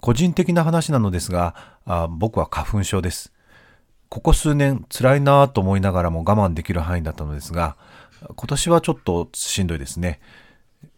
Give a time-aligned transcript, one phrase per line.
[0.00, 1.54] 個人的な話なのですが
[1.84, 3.32] あ僕は花粉症です。
[4.08, 7.76] ここ数年辛いなぁと思いながらも我慢できる範囲だったのですが
[8.34, 10.20] 今年はちょっとしんどいですね、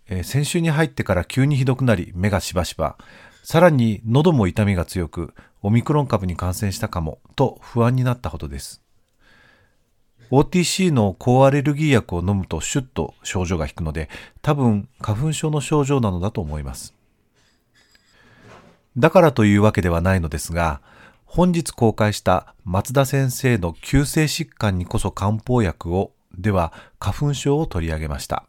[0.09, 2.97] えー、先週に入ってから急にひどくなり目がしばしば。
[3.43, 8.83] さらに喉も痛みが強くオミクロン株に感染したかもと不安になったほどです。
[10.31, 14.09] OTC の抗アレルギー薬を飲むとシュッと症状が引くので
[14.43, 16.95] 多分花粉症の症状なのだと思います。
[18.97, 20.81] だからというわけではないのですが
[21.25, 28.47] 本日公開した松田先生の急性疾患にこそ漢方薬をでは花粉症を取り上げました。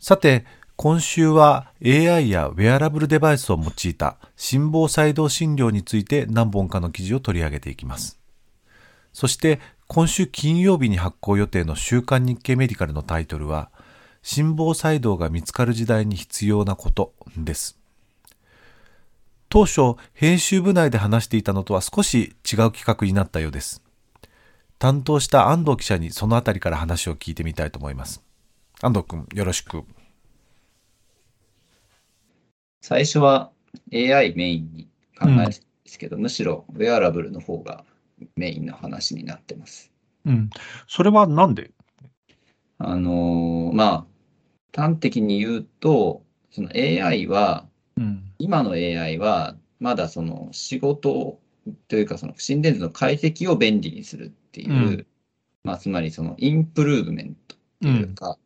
[0.00, 8.18] さて、今週は AI やウェアラブルデバイスを用いた心房細動診療について何本かの記事を取り上げていきます。
[9.12, 13.70] そして今週金曜日に発行予定の週刊日経メディカルのタイトルは
[14.22, 17.78] 心房細動が見つかる時代に必要なことです。
[19.54, 23.84] 当初編集部内で話していたのとは少し違う企画になったようです。
[24.80, 28.24] 担当した安藤記者にそのあたりから話を聞いてみたいと思います。
[28.82, 29.84] 安藤君、よろしく。
[32.82, 33.52] 最初は
[33.92, 37.84] AI メインに考えるんですけど、うん、むしろウェアラブルの方が
[38.34, 39.92] メインの話になってます。
[40.26, 40.50] うん。
[40.88, 41.70] それはなんで？
[42.78, 44.04] あのー、ま
[44.74, 47.68] あ、端的に言うと、その AI は
[48.38, 51.38] 今の AI は、まだその仕事
[51.88, 55.06] というか、その心電図の解析を便利にするっていう、うん、
[55.62, 58.38] まあ、つまりそのインプルーブメントというか、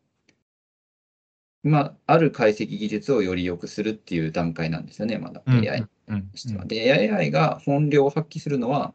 [1.63, 6.65] うん、まあ、ある解析技術をより良くするっていう段階なんですよね、まだ AI としては。
[6.65, 8.93] で、AI が本領を発揮するのは、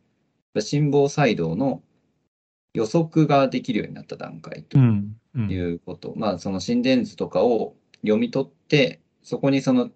[0.58, 1.82] 心房細動の
[2.74, 6.14] 予測ができるようになった段階ということ。
[6.16, 9.90] まあ、その心電図とかを読み取って、そこにその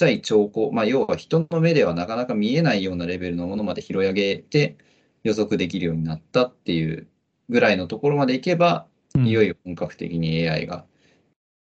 [0.00, 4.78] ちゃい兆候、まあ、要は人の目ではなかなか見えないようなレベルのものまで拾い上げて
[5.24, 7.06] 予測できるようになったっていう
[7.50, 10.86] ぐらいのところまでいけば、うん、いよいよ本格的に AI が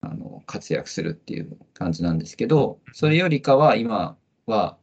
[0.00, 4.76] あの活躍するっていう感じなんですけど、それよりかは今は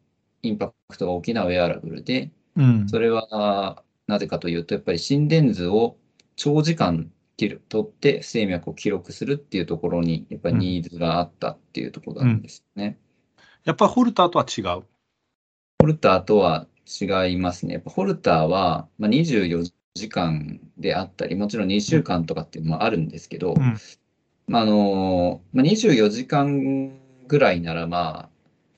[0.44, 5.98] インパクトが大きなウェアラブルで、うん、それはなぜかというと、やっぱり心電図を
[6.38, 12.98] 長時間取って不整脈を記録するっていうところに、やっぱりニーズがあったっていうところなんですね。
[13.06, 13.11] うん
[13.64, 14.84] やっぱりホルターとは違う？
[15.80, 16.68] ホルターとは
[17.02, 17.76] 違いますね。
[17.76, 23.78] やっぱホルターは、まあ、24時間であったり、もちろん2週間とかっていうのもあるんですけど、うん、
[24.48, 28.30] まああのまあ、24時間ぐらいなら、まあ、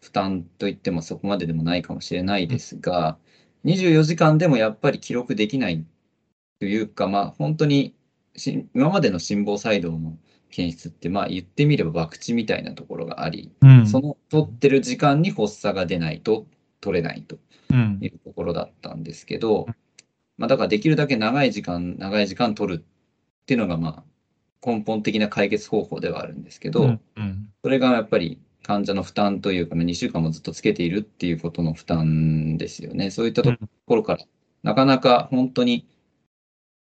[0.01, 3.17] 負担といってもそこまででもないかもしれないですが、
[3.63, 5.85] うん、24時間でもやっぱり記録できない
[6.59, 7.95] というか、まあ、本当に
[8.73, 10.17] 今までの心房細動の
[10.49, 16.45] 検出って、まあ言ってみれば博打みたいなところがあり、うん、その取ってる時間に発作が出ないと
[16.81, 17.38] 取れないと
[18.01, 19.75] いうところだったんですけど、うん、
[20.38, 24.03] まあだからできるだけ長い時間、長い時間取るっていうのがまあ
[24.65, 27.01] 根本的な解決方法ではあるんですけど、うん。
[27.17, 33.11] うん、それがやっぱり患者の負担というか、2週間もずっとつけているっていうことの負担ですよね。
[33.11, 33.53] そういったと
[33.85, 34.25] ころから、
[34.63, 35.85] なかなか本当に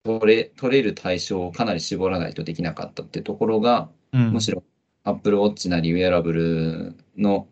[0.07, 4.63] 取れ取れる対象をかなり絞らないとできなかったっていうところが、うん、むしろ
[5.05, 7.49] Apple Watch なりウェアラブルの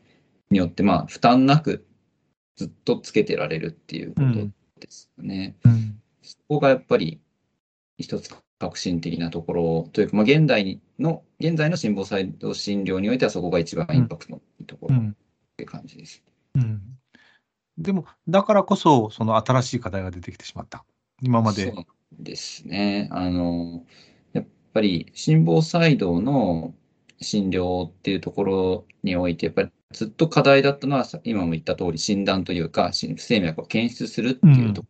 [0.50, 1.86] によって、まあ、負担なく
[2.56, 4.34] ずっとつけてられるっていうこと
[4.80, 5.56] ですよね。
[5.64, 7.20] うん、そこがやっぱり
[7.98, 15.14] 一つ革新的なところというか、まあ、現代の、現在の心房細動診療においてはそこが一番インパクトのいいところっ
[15.56, 16.22] て感じです。
[16.54, 16.80] うん、
[17.78, 20.84] でも、だからこそ、その新しい課題が出てきてしまった。
[21.22, 21.72] 今まで
[22.18, 23.08] ですね。
[23.10, 23.84] あの、
[24.32, 26.74] やっぱり心房細動の
[27.20, 34.88] 診療っていうところにおいて、やっぱりずっと課題だったのは、今も言った通り診断というか、不整脈を検出するっていうとこ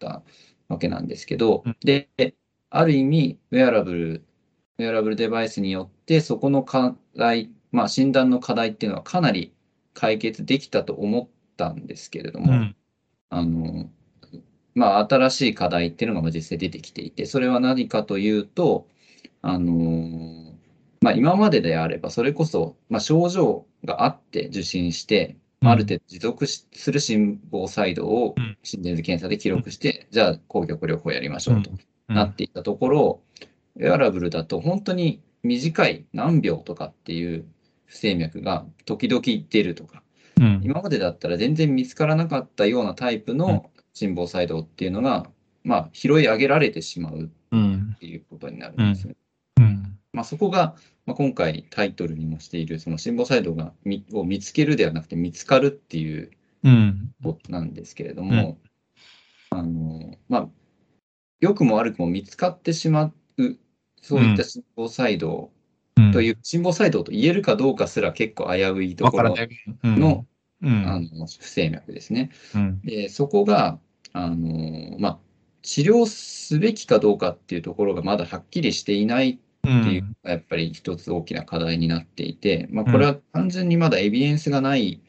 [0.00, 0.20] ろだっ
[0.68, 2.08] たわけなんですけど、うん、で、
[2.70, 4.24] ある意味、ウェアラブル、
[4.78, 9.52] ウェアラブルデバイスによって、そこの課題、まあ診断の課題っていうのはかなり
[9.94, 12.76] 解決できたと思ったんですけれども、うん、
[13.30, 13.90] あの、
[14.74, 18.88] まあ、新しい課題っていうのが実際出てきていて、それは何かというと、
[19.42, 20.54] あの
[21.00, 31.70] まあ、今までであれば、それこそ、まあ、症状があって受診して、ある程度持続する心房細動を心電図検査で記録して、じゃあ抗玉療法やりましょうと
[32.08, 33.20] なっていったところ、
[33.76, 37.44] ウェアラブルだと本当に短い何秒とかっていう
[37.86, 40.02] 不整脈が時々出るとか、
[40.40, 40.60] うん。
[40.64, 45.30] 今までだったら全然見つからなかったようなタイプの心房細動っていうのが、
[45.64, 49.16] まあ、拾い上げられてしまううんっていうことになるんですよね。
[49.58, 49.98] うん。
[50.12, 50.74] まあ、そこが、
[51.06, 56.30] まあ、今回タイトルにもしている、その心房細動がみを見つけるではなくて見つかるっていう
[56.64, 57.12] うん。
[57.22, 58.58] ことなんですけれども、
[59.50, 60.48] あの、まあ、
[61.40, 63.58] 良くも悪くも見つかってしまう、
[64.00, 65.50] そういった心房細動
[65.96, 66.12] うん。
[66.12, 69.34] という、心房細動と言えるかどうかすら結構危ういところ
[69.82, 70.26] の、
[70.62, 70.86] うん。
[70.86, 72.30] あの不整脈ですね。
[72.54, 72.80] うん。
[72.82, 73.78] で、そこが、
[74.12, 75.18] あの、まあ、
[75.62, 85.00] 治療すべきかどうかっていうところがまだはっきりしていないうんっていうのがやっぱり一つ大きな課題になっていて、まあ、これは単純にまだエビデンスがない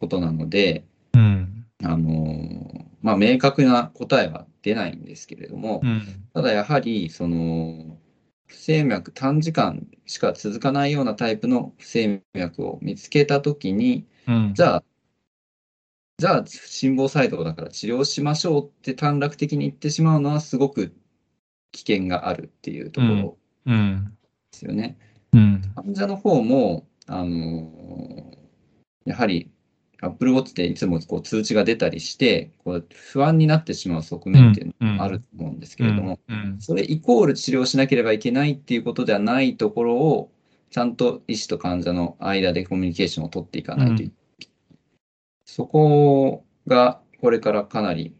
[0.00, 0.84] ことなので、
[1.14, 1.66] うん。
[1.84, 6.02] あのまあ、明確な答えは出ないんですけれども、うん。
[6.34, 7.98] ただやはり、その、
[8.46, 14.52] 不整脈、短時間しか続かないようなタイプの不整脈を見つけたときに、うん。
[14.54, 14.84] じゃあ、
[16.18, 20.92] じゃあ、心房細動だから治療しましょうって短絡的に言ってしまうのはすごく
[21.70, 24.12] 危険があるっていうところうん。
[24.50, 24.98] ですよね。
[25.32, 25.62] うん。
[25.76, 27.70] 患者の方も、あの
[29.04, 29.50] やはり
[30.00, 36.56] Apple Watch でいつもこう通知が出たりして、こう不安になってしまう側面っていうのもあると思うんですけれども、うん。
[36.58, 40.32] それイコール治療しなければいけないっていうことではないところを、
[40.70, 44.12] ちゃんと医師と患者の間でコミュニケーションを取っていかないといけない。
[45.48, 48.14] そこがこれからかなり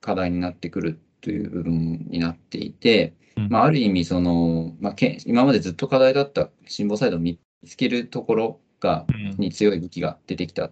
[0.00, 10.70] 課題になってくるという部分になっていて、うんまあ、ある意味その、まあ、け今までずっと課題だった心房細動を見つけるところが、うんに強い武器が出てきた。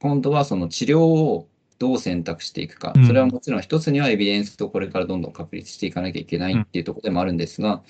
[0.00, 1.48] 今度はその治療を
[1.78, 3.00] どう選択していくかう。
[3.00, 7.82] んそれはもちろん一つにはエビデンスとこれからどんどん確立していかなきゃいけないっていうところでもあるんですが、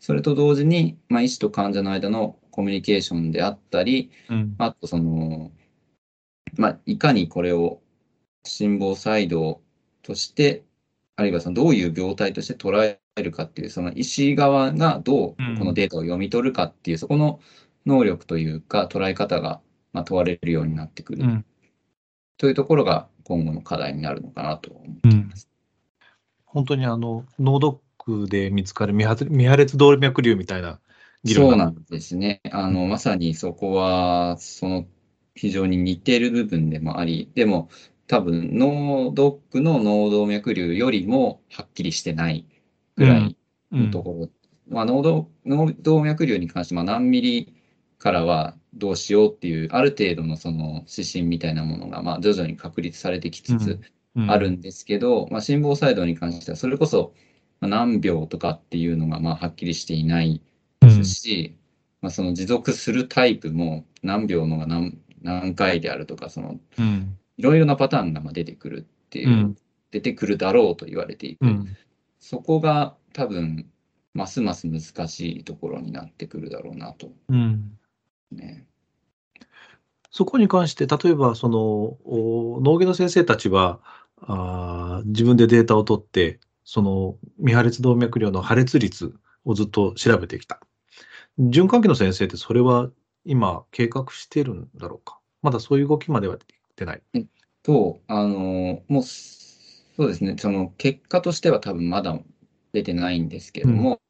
[0.00, 5.52] それと同時に、まあ、医師と患者の間のコミュニケーションであったり、うんあとその、
[6.56, 7.80] まあ、いかにこれを
[8.44, 9.60] 心房細動
[10.02, 10.64] として、
[11.16, 17.40] あるいはそのどういう病態として捉えるかっていう、その医師側がどうこのデータを読み取るかっていう、そこの
[17.86, 19.60] 能力というか捉え方が
[19.92, 21.44] まあ問われるようになってくるうん
[22.38, 25.48] というところが今後の課題になるのかなと思っています。
[26.44, 29.06] 本当にあの脳ドックで見つかる未
[29.46, 30.80] 破裂動脈瘤みたいな
[31.24, 32.40] 議論がそうなんですね。
[32.50, 34.86] あの、まさにそこは、その
[35.34, 37.68] 非常に似ている部分でもあり、でも
[38.06, 42.44] 多分脳ドックの脳動脈瘤よりもはっきりしてない
[42.96, 43.36] ぐらい
[43.70, 44.28] のところ。
[44.68, 47.54] まあ、脳動脳動脈瘤に関して、まあ、何ミリ
[47.98, 53.80] からはどうしようっていう、ある程度のその指針みたいなものが、まあ、徐々に確立されてきつつ
[54.14, 54.30] うん。
[54.30, 57.14] あるんですけど、まあ、心房細動に関しては、それこそ
[57.60, 60.42] まあ何秒とかっていうのが、まあ、はっきりしていない
[60.80, 61.56] ですし、
[62.00, 67.18] まあ、その持続するタイプも何秒のが何何回であるとか、そのうん。
[67.38, 69.56] いろいろなパターンがまあ出てくるっていう、うん。
[69.90, 71.76] 出てくるだろうと言われていて、うん。
[72.18, 73.66] そこが多分、
[74.14, 77.78] ますます難しいところになってくるだろうなと、うん。
[78.30, 78.66] ね。
[80.10, 81.58] そこに関して、例えばその
[82.04, 83.80] お脳外の先生たちは
[84.20, 89.14] あー自分でデータを取って、その未破裂動脈瘤の破裂率
[89.44, 90.60] をずっと調べてきた。
[91.38, 92.90] 循環器の先生ってそれは
[93.24, 95.18] 今計画してるんだろうか。
[95.42, 96.38] まだそういう動きまでは
[96.76, 97.02] 出ない。
[97.62, 102.18] と、あの、もう、そうですね、その結果としては多分まだ
[102.72, 104.00] 出てないんですけれども、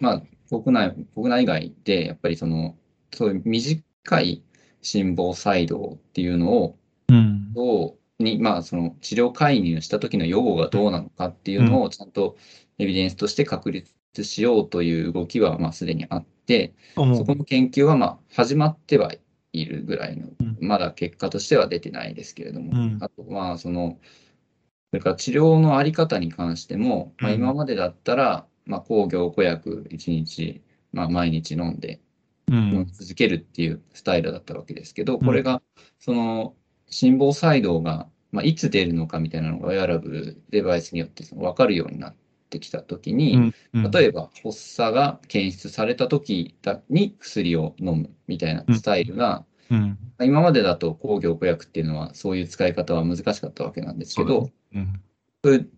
[0.00, 2.76] まあ、国内、国内外で、やっぱりその、
[3.12, 3.82] そういう短
[4.20, 4.42] い
[4.82, 6.78] 心房細動っていうのを、
[7.08, 7.52] うん。
[7.54, 12.36] どうに、まあ、その治療介入した時の予後がどうなのかっていうのをちゃんと
[12.78, 13.92] エビデンスとして確立
[14.24, 19.12] しようという動きは、まあ、すでにあって、そこの研究は、まあ、始まっては
[19.52, 22.98] いるぐらいのうん、まだ結果としては出てないですけれども、うん。
[23.00, 23.98] あと、まあ、その、
[24.90, 27.38] それから治療のあり方に関しても、まあ、うん。
[27.38, 32.00] 今までだったら、まあ、抗凝固薬1日、まあ、毎日飲んで、
[32.48, 32.54] うん。
[32.56, 35.62] 飲み続けるっていうスタイルだったわけですけど、これが、
[35.98, 36.54] その、
[36.90, 42.14] 心房細動が、まあ、いつ出るのかみたいなのが、ウェアラブルデバイスによってその分かるようになっ
[42.48, 46.54] てきたときに、例えば発作が検出されたとき
[46.88, 49.98] に薬を飲むみたいなスタイルが、うん。
[50.20, 55.00] 今までだと抗凝固薬っていうのはそういう使い方は難しかったわけなんですけど、うん。
[55.44, 55.70] そういう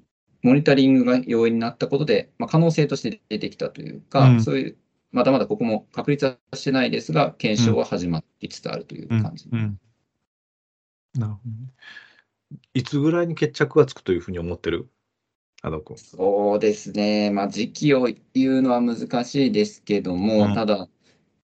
[0.43, 4.43] モニタリングが容易になったことで、まあ、可能性として出てきたというか、うん。
[4.43, 4.77] そういう、
[5.13, 9.49] まだまだここも確立はしてないですが、検証は始まりつつあるという感じ。
[9.51, 9.79] うん。
[11.15, 11.57] なるほどね。
[12.75, 14.89] いつぐらいに決着がつくというふうに思ってる？
[15.97, 17.31] そうですね。
[17.31, 20.89] まあ、時期を言うのは難しいですけども、うんただ、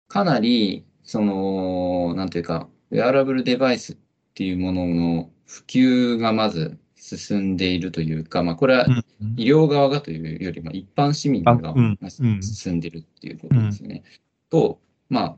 [0.08, 3.98] かなり、その、なんていうか、ウェアラブルデバイスっ
[4.36, 9.04] ていうものの普及がまず進んでいるというか、まあ、これはうん
[9.38, 14.04] 医療側がというよりも一般市民があうんまあうん進んでるっていうことですよね。
[14.50, 14.80] と、
[15.10, 15.38] まあ、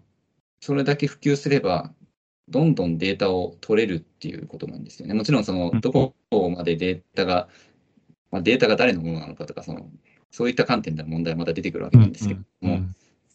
[0.59, 1.93] それだけ普及すれば、
[2.49, 5.13] どんどんデータを取れるっていうことなんですよね。
[5.13, 6.13] もちろん、そのうん、どこ
[6.49, 7.47] までデータが、
[8.31, 9.89] まあ、データが誰のものなのかとか、その、
[10.31, 12.79] そういった観点での問題はまた出てくるわけなんですけども、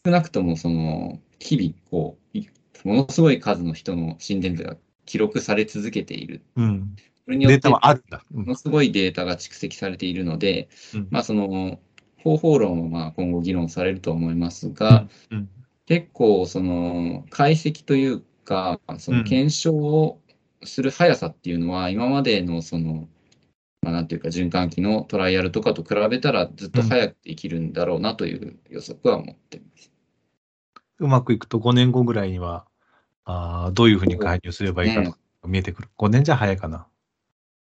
[0.04, 2.48] 少なくとも、その、日々、こう、い
[2.84, 6.42] ものすごい数の人の心電図が記録され続けている。
[6.56, 6.96] うん。
[7.24, 8.24] それによって、データもはあるんだ。
[8.34, 8.46] うん。
[8.46, 11.08] のすごいデータが蓄積されているので、うん。
[11.10, 11.78] まあ、その、
[12.22, 15.48] 方法論はまあ今後議論されると思いますが、うん
[15.90, 20.20] 結構、その、解析というか、その検証を
[20.62, 23.08] する速さっていうのは、今までのその、
[23.82, 29.90] まあ、なんていうか、循環器のトライアルとかと比べたら、ずっと早くできるんだろうなという予測は持っています。
[30.98, 32.66] うまくいくと5年後ぐらいには、
[33.24, 35.88] あーどういうふうに介入すればいいかとか見えてくる。
[35.96, 36.88] 5年じゃ早いかな。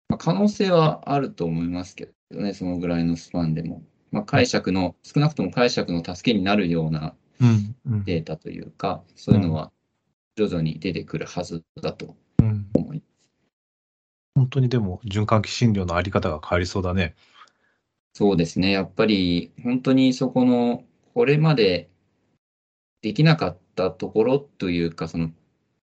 [0.09, 3.83] まあ、可能性はあると思いますけどね、そのぐらいのスパンでも。
[4.11, 7.75] まあ、解釈の、少なくとも解釈の助けになるようなうん。
[7.87, 9.73] うんデータというか、そういうのは
[10.37, 12.17] 徐々に出てくるはずだと。
[14.35, 17.15] 本当にでも循環器診療のあり方が変わりそうだね。
[18.15, 18.71] そうですね。
[18.71, 21.91] やっぱり本当にそこの、これまで
[23.03, 25.31] できなかったところというか、その、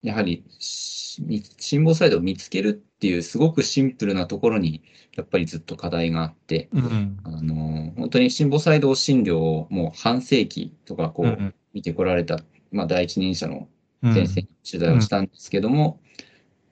[0.02, 1.22] やはりし
[1.58, 4.82] 心房細動を見つけるっていうすごくシンプルなところに、
[5.16, 7.18] やっぱりずっと課題があって、うん。
[7.24, 12.38] あの、本当に心房細動診療をもう半世紀とかこうう見てこられた、
[12.72, 13.68] まあ第一人者の
[14.02, 16.00] うん先生に取材をしたんですけども、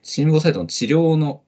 [0.01, 1.43] 心房細動の治療の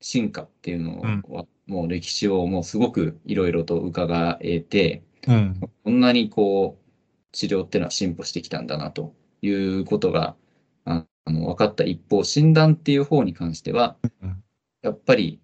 [0.00, 5.60] 進化っていうのは、もう歴史をもうすごくいろいろと伺えて、うん。
[5.84, 6.86] こんなにこう、
[7.32, 10.36] 治療っていうのは進歩してきたんだなということが、
[10.84, 14.42] ああの、分かった一方、診断っていう方に関してはうん、
[14.82, 15.40] やっぱり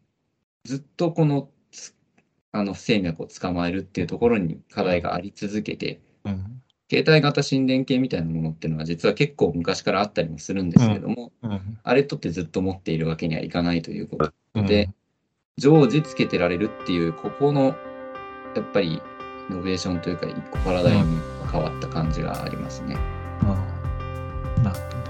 [0.65, 1.95] ずっとこの、つ
[2.53, 6.63] あの、不整脈を捕まえるっていうところに課題があり続けて、うん。
[6.91, 11.79] 携帯型心電計みたいなものっていうのは実は結構昔からあったりもするんですけれども、うん。
[11.83, 14.91] あれとってずっと持っているわけにはいかないということうんで、
[15.59, 17.75] 常時つけてられるっていう、ここの、
[18.55, 19.03] やっぱり、
[19.51, 22.97] イノベーションというか、一個パラダイムが変わった感じがありますね。
[23.43, 23.57] あ
[24.59, 24.97] あなるほど。
[24.99, 25.03] ね。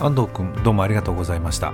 [0.00, 1.72] 安藤君どうもありがとうございました。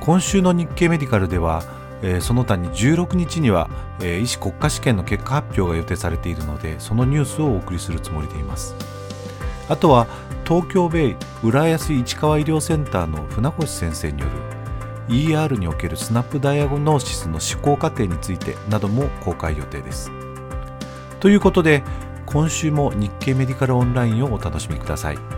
[0.00, 1.62] 今週の日経メディカルでは、
[2.02, 3.68] えーその他に16日には、
[4.00, 8.74] えー医師国家試験の結果発表が予定されているのでそのニュースをお送りするつもりでいます。
[9.68, 10.06] あとは
[10.46, 14.32] 東京ベイ浦安市川医療センターの船越先生による
[15.08, 20.10] ER におけるスナップダイアゴノーシスの思考過程についてなども公開予定です。
[21.20, 21.84] ということで
[22.26, 25.37] 今週も日経メディカルオンラインをお楽しみください。